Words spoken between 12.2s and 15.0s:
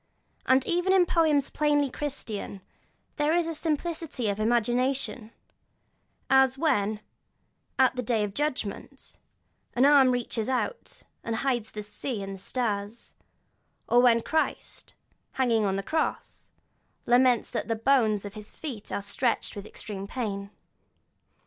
and the stars; or when Christ,